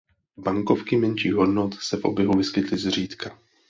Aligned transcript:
Bankovky 0.37 0.97
menších 0.97 1.33
hodnot 1.35 1.73
se 1.81 1.97
v 1.97 2.03
oběhu 2.05 2.33
vyskytly 2.37 2.77
zřídka. 2.77 3.37